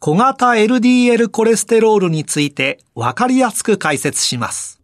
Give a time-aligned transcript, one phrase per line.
[0.00, 4.80] 小型 LDL コレステロールについてわかりやすく解説します。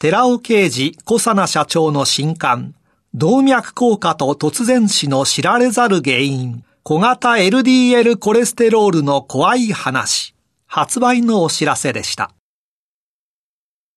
[0.00, 2.74] 寺尾啓治小佐奈社長の新刊、
[3.14, 10.34] 動脈硬化と突然死の知られざる原因、小型 LDL コレステロールの怖い話、
[10.66, 12.32] 発売のお知らせでした。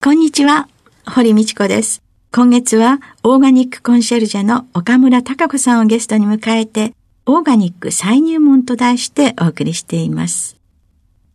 [0.04, 0.70] こんにちは、
[1.08, 2.04] 堀道子です。
[2.32, 6.94] 今月はオーガニックコンシェルジャの岡村隆子さんをゲストに迎えて、
[7.28, 10.58] オーガニック再入門と題してお送りしています。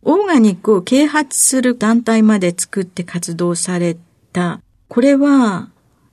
[0.03, 3.97] オーガニックを啓発する団体まで作って活動され
[4.33, 5.69] た、これは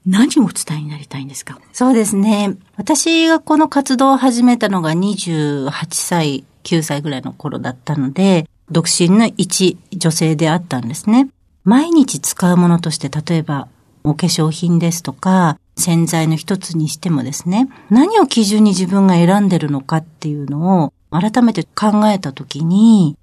[0.07, 1.59] 何をお伝えになりたいんですか？
[1.73, 2.57] そうですね。
[2.77, 11.29] 私がこの活動を始めたのが28歳、9歳ぐらいの頃だったので、独身の一女性であったんですね。
[11.65, 13.67] 毎日使うものとして、例えば、
[14.05, 23.17] お化粧品ですとか、洗剤の一つにしてもですね、何を基準に自分が選んでるのかっていうのを改めて考えたときに、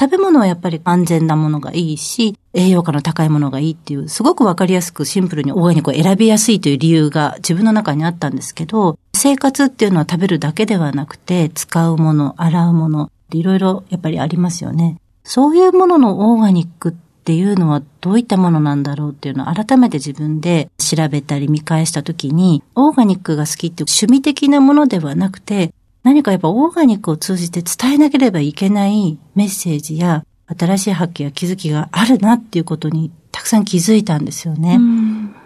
[0.00, 15.00] 食べ物はやっぱり安全なものがいいし、栄養価の高いものがいいっていう、すごくわかりやすくシンプルにオーガニックを選びやすいという理由が自分の中にあったんですけど、生活っていうのは食べるだけではなくて、使うもの、洗うもの、いろいろやっぱりありますよね。
[15.24, 25.74] そういうもののオーガニックってっていうのはどういったものなんだろうっていうのを改めて自分で調べたり見返したときに、オーガニックが好きっていう趣味的なものではなくて、
[26.04, 34.80] 何かやっぱオーガニックを通じて伝えなければいけないメッセージや新しい発見や気づきがあるなっていうことにたくさん気づいたんですよね。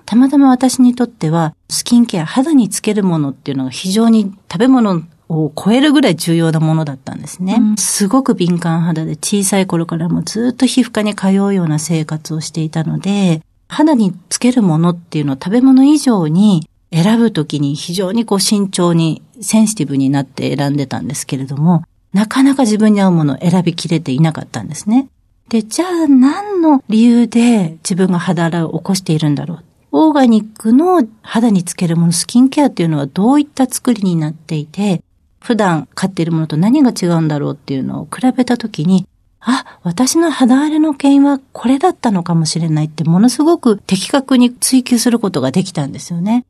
[0.06, 7.56] たまたま私にとってはスキンケア、肌につけるものっていうのが非常に食べ物を超えるぐらい重要なものだったんですね。
[7.58, 25.08] うん、すごく敏感肌で小さい頃からもずっと皮膚科に通うような生活をしていたので、肌につけるものっていうのを食べ物以上に選ぶときに非常にこう慎重にセンシティブになって選んでたんですけれども、なかなか自分に合うものを選びきれていなかったんですね。
[25.48, 29.64] で、じゃあ何の理由で自分が肌荒れを起こしているんだろう。
[29.92, 35.02] オーガニックの肌につけるもの、スキンケアっていうのはどういった作りになっていて、
[35.42, 39.08] 普段飼っているものと何が違うんだろうっていうのを比べたときに、
[39.40, 46.46] あ、私の肌荒れの原因はこれだったのかもしれないってものすごく的確に追求することができたんですよね。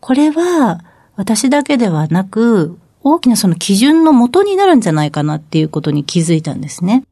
[0.00, 0.84] これは
[1.16, 7.04] 私だけではなく、大きなその基準の元になるんじゃないかなっていうことに気づいたんですね。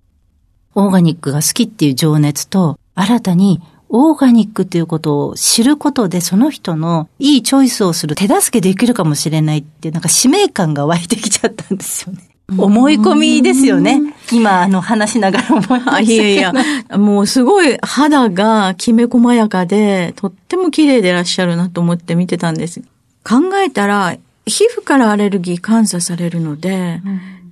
[0.74, 12.28] オーガニックが好きっていう情熱と、新たにオーガニックということを知ることでその人のいいチョイスをする手助けできるかもしれないってなんか使命感が湧いてきちゃったんですよね。
[12.56, 14.00] 思い込みですよね。
[14.32, 16.52] 今、あの、話しながら思いましたいやいや、
[16.96, 22.80] もうすごい肌がきめ細やかで、とっても綺麗でいらっしゃるなと思って見てたんです。
[23.22, 24.16] 考えたら、
[24.46, 27.02] 皮膚からアレルギー監査されるので、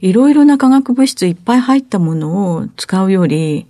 [0.00, 3.66] いろいろな化学物質いっぱい入ったものを使うより、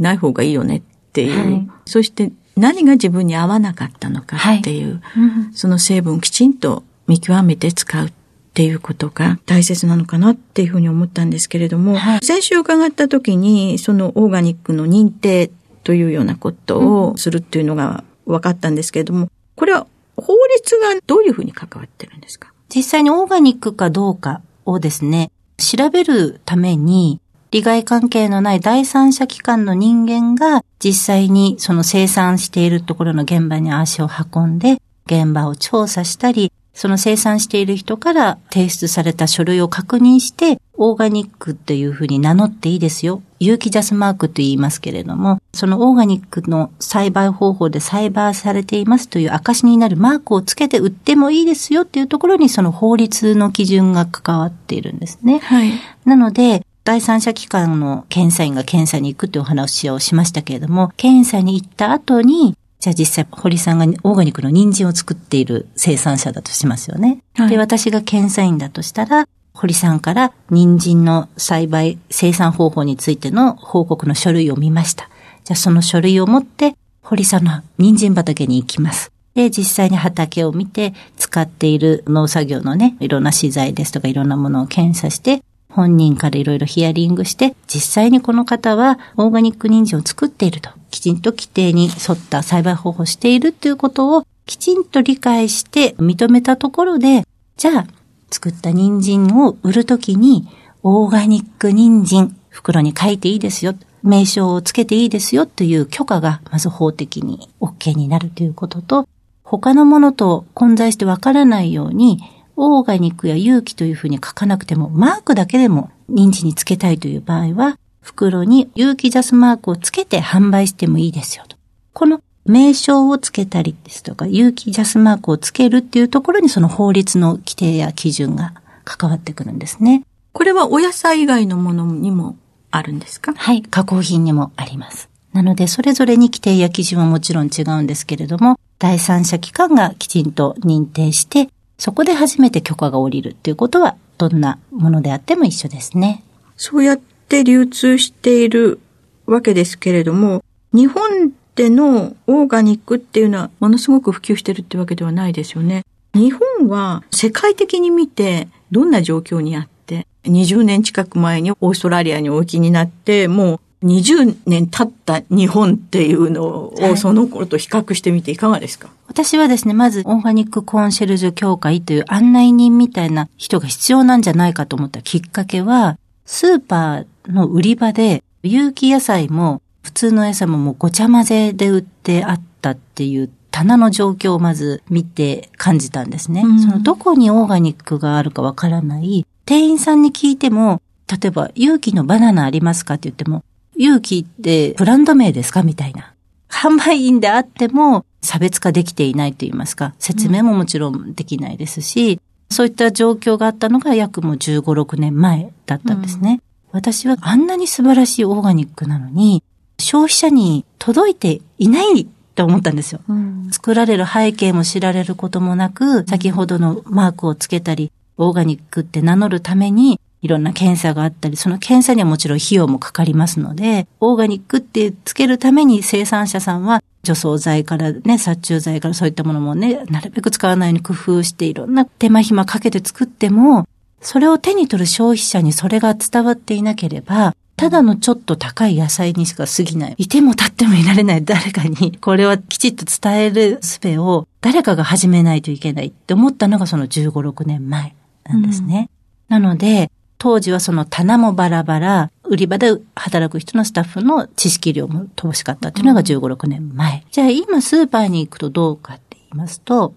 [0.00, 8.12] ない方がいいよねっていう、はい、そして何が自分に合わなかったのかっていう、はいうん、その成分をきちんと見極めて使うっ
[8.54, 15.50] ていうことが大切なのかなっていうふうに思ったんですけれども、はい、先週伺った時にそのオーガニックの認定
[15.84, 22.52] というようなことをするっていうのが分かったんですけれども、これは法律がどういうふうに関わってるんですか？
[22.74, 27.20] 実際にオーガニックかどうかをですね、調べるために
[27.50, 43.22] 利害関係のない第三者機関の人間が実際にその生産しているところの現場に足を運んで現場を調査したり、その生産している人から提出された書類を確認して、オーガニックっていうふうに名乗っていいですよ。
[43.40, 55.38] 有機ジャスマークと言いますけれども、そのオーガニックの栽培方法で栽培されていますという証になるマークをつけて売ってもいいですよっていうところにその法律の基準が関わっているんですね。
[55.38, 55.72] はい。
[56.04, 67.24] なので、第三者機関の検査員が検査に行くっていうお話をしましたけれども、検査に行った後に、じゃあ実際、堀さんがオーガニックの人参を作っている生産者だとしますよね。
[67.34, 75.10] はい、で、私が検査員だとしたら、堀さんから人参の栽培、生産方法についての報告の書類を見ました。
[75.42, 79.10] じゃあその書類を持って、堀さんの人参畑に行きます。
[79.34, 85.42] で、実際に畑を見て、使っている農作業のね、いろんな資材ですとかいろんなものを検査して、
[85.76, 97.26] 本人からいろいろヒアリングして、実際にこの方はオーガニック人参を作っていると、きちんと規定に沿った栽培方法をしているということをきちんと理解して認めたところで、
[97.58, 97.86] じゃあ、
[98.30, 100.48] 作った人参を売るときに、
[100.82, 109.06] オーガニック人参、袋に書いていいですよ、名称をつけていいですよという許可がまず法的に OK になるということと、
[109.42, 112.20] 他のものと混在してわからないように、
[112.56, 121.56] オーガニックや有機というふうに書かなくても、マークだけでも認知につけたいという場合は、袋に有機ジャスマークをつけて販売してもいいですよと。
[121.92, 128.54] この名称をつけたりですとか、有機ジャスマークをつけるっていうところにその法律の規定や基準が
[128.84, 130.04] 関わってくるんですね。
[130.32, 132.36] これはお野菜以外のものにも
[132.70, 133.34] あるんですか？
[133.34, 135.08] はい、加工品にもあります。
[135.32, 146.22] なので、それぞれに規定や基準はもちろん違うんですけれども、第三者機関がきちんと認定して、そこで初めて許可が下りるっていうことは、どんなものであっても一緒ですね。
[146.56, 148.80] そうやって流通している
[149.26, 150.42] わけですけれども、
[150.72, 155.84] 日本でのオーガニックっていうのはものすごく普及してるってわけではないですよね。
[156.14, 168.88] 日本は世界的に見てどんな状況にあって、20年近く前にオーストラリアにお行きになって、もう20年経った日本っていうのを、その頃と比較してみていかがですか？
[169.06, 186.42] 私はですね、まずオーガニックコンシェルジュ協会という案内人みたいな人が必要なんじゃないかと思ったきっかけは、スーパーの売り場で有機野菜も普通の野菜ももうごちゃ混ぜで売ってあったっていう棚の状況をまず見て感じたんですね。
[186.44, 189.24] うん、そのどこにオーガニックがあるかわからない。
[189.44, 193.44] 店員さんに聞いても、例えば有機のバナナありますかって言っても、
[193.76, 195.62] 勇気ってブランド名ですか？
[195.62, 196.14] みたいな。
[196.48, 206.40] 販売員であっても差別化できていないと言いますか、説明ももちろんできないですし、うん、そういった状況があったのが約もう15、6年前だったんですね。
[206.72, 209.42] うん、私はあんなに素晴らしいオーガニックなのに、
[209.78, 233.66] 消費者に届いていないと思ったんですよ、うん、作られる背景も知られることもなく、先ほどのマークをつけたり、オーガニックって名乗るためにいろんな検査があったり、その検査にはもちろん費用もかかりますので、オーガニックってつけるために生産者さんは除草剤からね、殺虫剤からそういったものもね、なるべく使わないように工夫していろんな手間暇かけて作っても、
[234.00, 239.94] それを手に取る消費者にそれが伝わっていなければ、ただのちょっと高い野菜にしか過ぎない。
[239.96, 248.90] いても立ってもいられない誰かに、これはきちっと伝える術を誰かが始めないといけないって思ったのがその15、6年前なんですね。
[249.30, 257.04] うん、なので、当時はその棚もバラバラ、売り場で働く人のスタッフの知識量も乏しかったっていうのが15、6年前。
[257.10, 259.94] じゃあ今スーパーに行くとどうかって言いますと、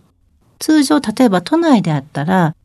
[0.60, 2.56] 通常例えば都内であったら、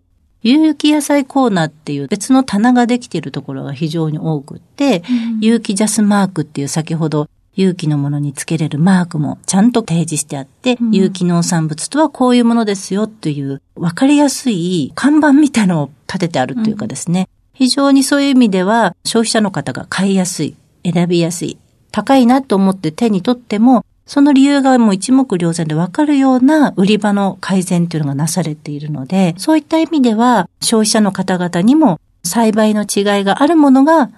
[0.42, 21.56] 有機野菜コーナーっていう別の棚ができているところが非常に多くって、うん、有機ジャスマークっていう先ほど有機のものにつけれるマークもちゃんと提示してあって、うん、有機農産物とはこういうものですよっていう分かりやすい看板みたいのを立ててあるというかですね、非常にそういう意味では消費者の方が買いやすい、選びやすい、
[21.90, 34.10] 高いなと思って手に取っても、その理由がもう一目瞭然でわかるような売り場の改善というのがなされているので、そういった意味では消費者の方々にも栽培の違いがあるものが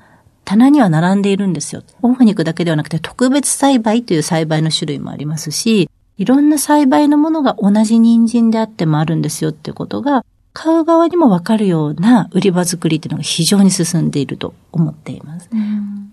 [0.44, 1.82] 棚には並んでいるんですよ。
[2.02, 10.24] オーガニックだけではなくて特別栽培という栽培の種類もありますし、いろんな栽培のものが同じ人参であってもあるんですよっていうことが
[10.58, 15.50] 買う側にもわかるような売り場作りっていうのが非常に進んでいると思っています。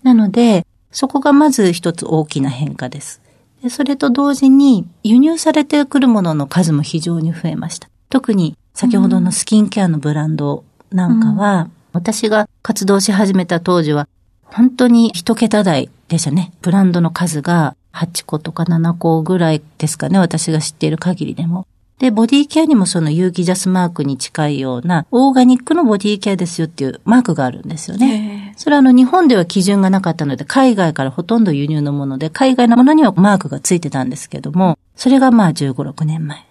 [0.02, 3.22] なので、そこがまず一つ大きな変化です。
[3.62, 7.88] でそれと同時に輸入されてくるものの数も非常に増えました。
[8.10, 14.06] 特に先ほどのスキンケアのブランドなんかは、うん、私が活動し始めた当時は
[14.42, 16.52] 本当に一桁台でしたね。
[16.60, 20.18] ブランドの数が8個とか7個ぐらいですかね。
[20.18, 21.66] 私が知っている限りでも。
[21.98, 28.52] で、ボディケアにもその有機ジャスマークに近いような、オーガニックのボディケアですよっていうマークがあるんですよね。
[28.56, 36.44] それはあの日本では基準がなかったので、海外からほとんど輸入のもので、海外のものにはマークがついてたんですけども、それがまあ15、6年前。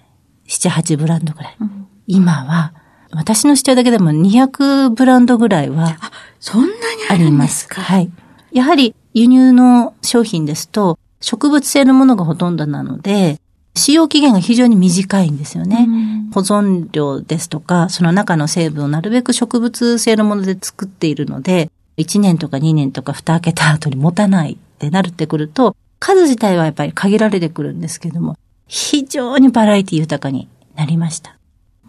[0.48, 1.58] 7、8ブランドぐらい。
[1.60, 2.74] うん、今は、
[3.16, 5.98] 私の知ってるだけでも200ブランドぐらいは
[6.40, 6.74] そんなに
[7.10, 8.12] あありますかはい。
[8.52, 13.40] やはり輸入の商品ですと植物性のものがほとんどなので、
[13.76, 15.88] 使用期限が非常に短いんですよね。
[16.34, 28.38] 保存量ですとか、その中の成分をなるべく植物性のもので作っているので、1年とか2年とか蓋開けた後に持たないってなるってくると、数自体はやっぱり限られてくるんですけども、
[28.68, 31.38] 非常にバラエティ豊かになりました。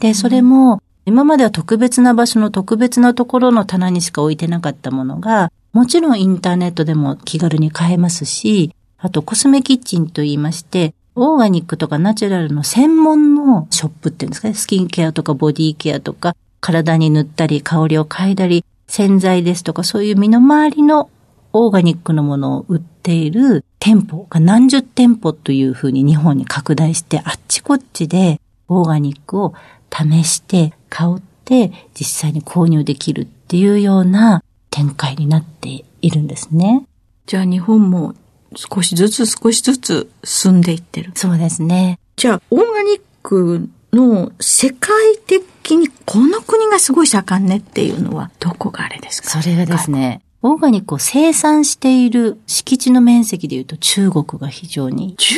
[0.01, 21.11] で、それも、今までは特別な場所の特別なところの棚にしか置いてなかったものが、もちろんインターネットでも気軽に買えますし、あとコスメキッチンと言いまして、オーガニックとかナチュラルの専門のショップっていうんですかね、スキンケアとかボディケアとか、体に塗ったり香りを嗅いだり、洗剤ですとかそういう身の回りの
[21.53, 29.55] オーガニックのものを売っている店舗が何十店舗というふうに日本に拡大して、あっちこっちでオーガニックを
[29.93, 36.87] 試して、香って実際に購入できるっていうような展開になっているんですね。
[37.27, 38.15] じゃあ日本も
[38.57, 41.13] 少しずつ少しずつ進んでいってる。
[41.15, 41.99] そうですね。
[42.17, 44.91] じゃあ、オーガニックの世界
[45.27, 49.29] 的にこの国がすごい盛んねっていうのはどこがあれですか？
[49.29, 55.37] それがですね、オーガニックを生産している敷地の面積でいうと中国が非常に中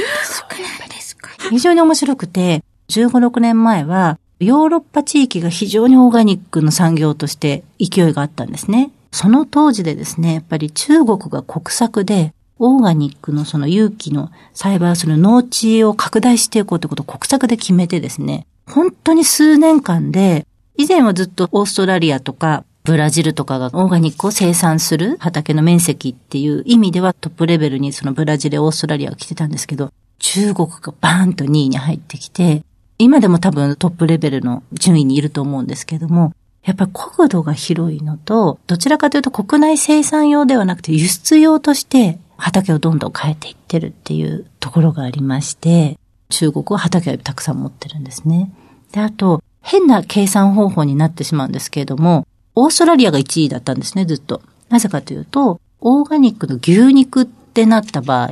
[0.49, 1.31] 国なんですか？
[1.51, 8.91] 非常に面白くて、15、6年前は、ヨーロッパ地域が非常にオーガニックの産業として勢いがあったんですね。
[9.13, 20.47] その当時でですね、やっぱり中国が国策で、オーガニックのその有機の栽培する農地を拡大していこうということを国策で決めてですね、本当に数年間で、
[20.77, 32.63] 以前はずっとオーストラリアとかブラジルとかがオーガニックを生産する畑の面積っていう意味ではトップレベルにそのブラジル、オーストラリアが来てたんですけど、中国がバーンと2位に入ってきて、
[32.99, 36.33] 今でも多分トップレベルの順位にいると思うんですけども、
[36.65, 48.53] やっぱり国土が広いのと、どちらかというと国内生産用ではなくて輸出用として畑をどんどん変えていってるっていうところがありまして、中国は畑をたくさん持ってるんですね。
[48.93, 54.43] で、あと、変な計算方法になってしまうんですけれども、オーストラリアが1位だったんですね、ずっと。
[54.69, 58.29] なぜかというと、オーガニックの牛肉ってなった場合、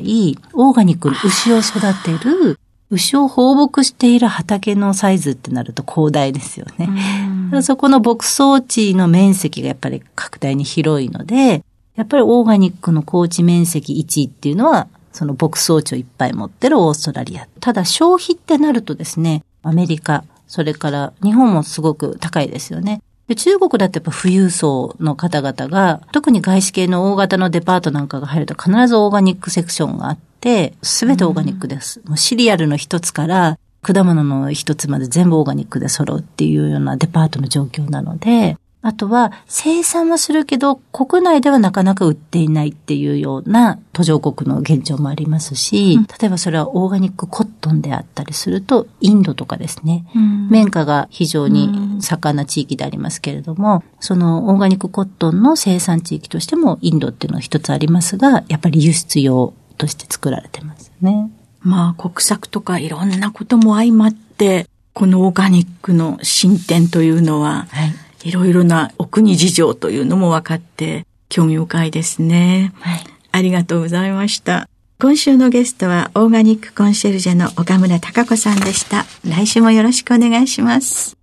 [0.54, 2.58] オーガニックの牛を育てる、
[2.90, 7.62] 牛を放牧している畑のサイズってなると広大ですよね。
[7.62, 11.64] そこの牧草地の面積がやっぱり拡大に広いので、
[11.96, 17.46] やっぱりオーガニックの高地面積1位っていうのは、その牧草地をいっぱい持ってるオーストラリア。
[17.60, 23.00] ただ消費ってなるとですね、アメリカ、それから日本もすごく高いですよね。
[23.28, 32.02] で中国だってやっぱ富裕層の方々が、特に外資系の大型のデパートなんかが入ると必ずオーガニックセクションがあって、すべてオーガニックです。
[32.04, 50.04] もうシリアルの一つから果物の一つまで全部オーガニックで揃うっていうようなデパートの状況なので、あとは生産はするけど国内ではなかなか売っていないっていうような途上国の現状もありますし、例えばそれはオーガニックコットンであったりするとインドとかですね、
[50.50, 61.30] 綿花が非常に盛んな地域でありますけれども、そのオーガニックコットンの生産地域としてもインドっていうのは一つありますが、やっぱり輸出用として作られてますね。
[61.60, 67.94] まあ国策とかいろんなことも相まって、このオーガニックの進展というのは、はい。
[68.24, 72.72] いろいろなお国事情というのも分かって、興味深いですね。
[72.80, 73.04] はい。
[73.32, 74.68] ありがとうございました。
[74.98, 79.04] 今週のゲストはオーガニックコンシェルジェの岡村孝子さんでした。
[79.28, 81.18] 来週もよろしくお願いします。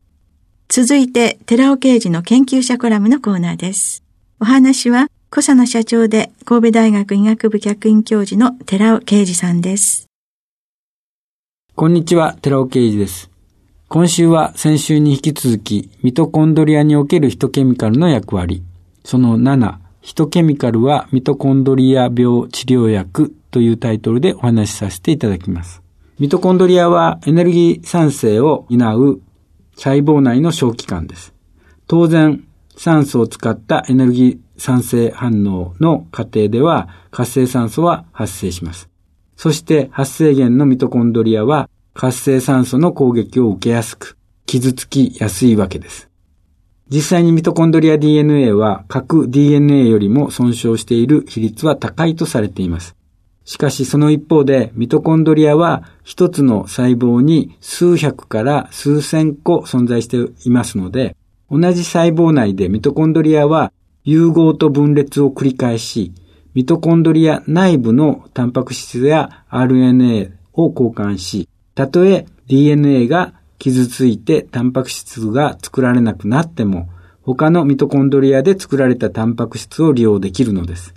[0.69, 4.03] 続いて、寺尾刑事の研究者コラムのコーナーです。
[4.39, 10.05] お話は、小佐野社長で神戸大学医学部客員教授の寺尾啓二さんです。
[11.75, 13.30] こんにちは、寺尾啓二です。
[13.93, 18.63] 今週は先週に引き続き、ミトコンドリアにおけるヒトケミカルの役割、
[19.03, 25.81] その7、ヒトケミカルはミトコンドリア病治療薬というタイトルでお話しさせていただきます。
[26.19, 29.19] ミトコンドリアはエネルギー産生を担う
[29.75, 31.33] 細胞内の小器官です。
[31.85, 32.45] 当然、
[32.77, 38.87] 酸素を使ったエネルギー産生反応の過程では活性酸素は発生します。
[39.35, 46.09] そして発生源のミトコンドリアは活性酸素の攻撃を受けやすく、傷つきやすいわけです。
[46.89, 52.95] 実際にミトコンドリア DNA は核 DNA よりも損傷している比率は高いとされています。
[53.45, 61.15] しかしその一方でミトコンドリアは一つの細胞に数百から数千個存在していますので、
[61.49, 63.71] 同じ細胞内でミトコンドリアは
[64.03, 66.13] 融合と分裂を繰り返し、
[66.53, 71.47] ミトコンドリア内部のタンパク質や RNA を交換し、
[71.81, 76.89] たとえ DNA が傷ついてタンパク質が作られなくなっても、
[77.23, 80.93] 他のミトコンドリアで作られたタンパク質を利用できるのです。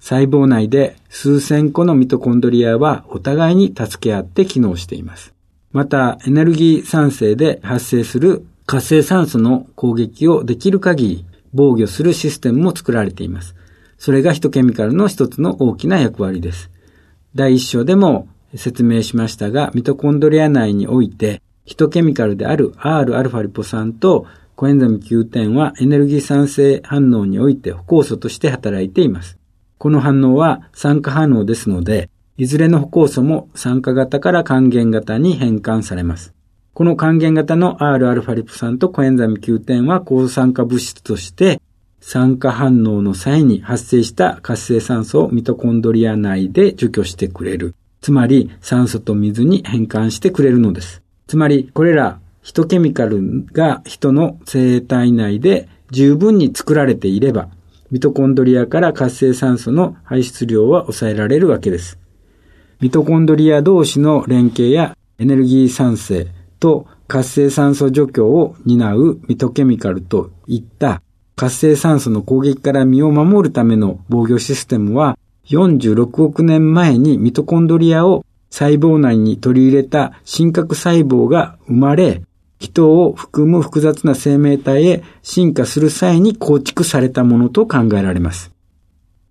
[0.00, 5.34] 細胞内で数千個のミトコンドリアはお互いに助け合って機能しています。
[5.70, 13.54] また、エネルギー酸性で発生する活性酸素の攻撃をできる限り防御するシステムも作られています。
[13.98, 16.70] それがヒトケミカルの一つの大きな役割です。
[17.34, 29.38] 第一章でも説明しましたが、ミトコンドリア内においてヒトケミカルである Rα リポ酸とコエンザム Q10 はエネルギー酸性反応において歩酵素として働いています。
[29.78, 36.34] この反応は酸化反応ですので、いずれの歩酵素も酸化型から還元型に変換されます。
[36.74, 41.60] この還元型の Rα リポ酸とコエンザム Q10 は抗酸化物質として
[42.00, 47.74] 酸化反応の際に発生した活性酸素をミトコンドリア内で除去してくれる。
[48.02, 51.02] つまり酸素と水に変換してくれるのです。
[51.26, 57.48] つまりこれらヒトケミカルが人の生体内で十分に作られていれば、
[57.90, 61.98] ミトコンドリアから活性酸素の排出量は抑えられるわけです。
[62.80, 66.26] ミトコンドリア同士の連携やエネルギー酸性
[66.58, 71.00] と活性酸素除去を担うミトケミカルといった
[71.36, 75.16] 活性酸素の攻撃から身を守るための防御システムは
[75.48, 82.22] 46億年前にミトコンドリアを細胞内に取り入れた真核細胞が生まれ、
[82.58, 88.52] 人を含む複雑な生命体へ進化する際に構築されたものと考えられます。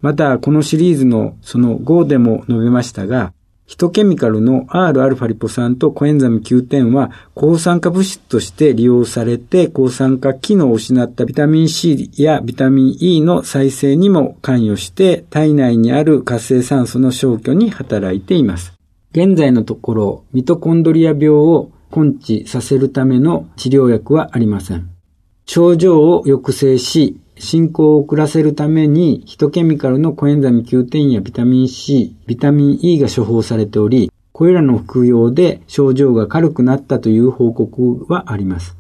[0.02, 3.34] また、このシリーズのその5でも述べましたが、
[3.72, 18.74] ヒトケミカルの Rα リポ酸とコエンザム Q10 は抗酸化物質として利用されて抗酸化機能を失ったビタミン C やビタミン E の再生にも関与して体内にある活性酸素の消去に働いています。
[19.14, 24.90] 現在のところミトコンドリア病を根治させるための治療薬はありません。
[25.46, 38.78] 症状を抑制し、進行を遅らせるためにヒトケミカルのコエンザミ Q10 やビタミン C、ビタミン E が処方されており、これらの服用で症状が軽くなったという報告はあります。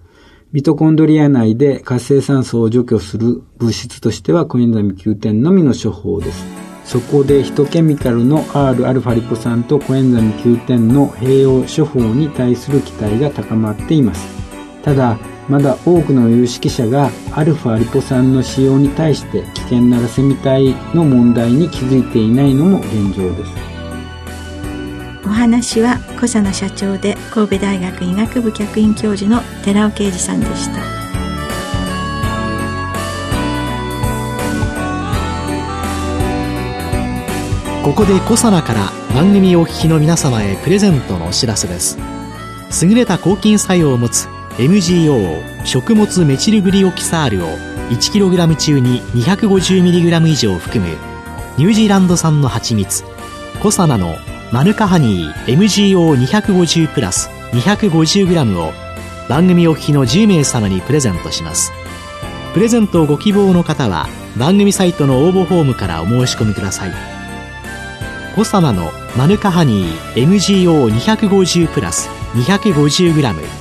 [0.51, 6.45] ミトコンドリア内で活性酸素を除去する物質としてはコエンザミ Q10 のみの処方です。
[6.85, 14.40] そこでヒトケミカルの Rα リポ酸とコエンザミ Q10 の併用処方に対する期待が高まっています。
[14.83, 15.17] ただ、
[15.47, 23.51] まだ多くの有識者がアルファリポ酸の使用に対して危険なラセミ体の問題に気づいていないのも現状です。
[25.25, 31.01] お話は小佐奈社長で神戸大学医学部客員教授の寺尾啓二さんでした。
[37.83, 41.97] ここでコサナから番組お聞きの皆様へプレゼントのお知らせです。
[42.83, 44.27] 優れた抗菌作用を持つ
[44.61, 47.47] MGO 食物メチルグリオキサールを
[47.89, 50.95] 1kg 中に 250mg 以上含む
[51.57, 53.03] ニュージーランド産の蜂蜜
[53.59, 54.17] コサナの
[54.51, 58.71] マヌカハニー MGO250 プラス 250g を
[59.27, 61.71] 番組お聞きの10名様にプレゼントします。
[62.53, 66.91] プレゼントをご希望の方は番組サイトの応募フォームからお申し込みください。
[68.35, 73.60] コサナのマヌカハニー MGO250 プラス 250g